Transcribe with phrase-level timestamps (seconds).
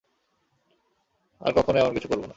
[1.41, 2.29] আর কক্ষনো এমন কিছু করবো না।